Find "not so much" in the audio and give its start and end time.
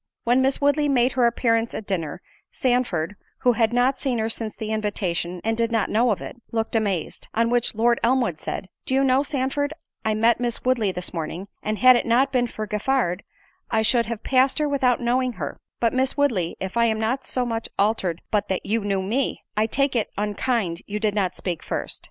16.99-17.69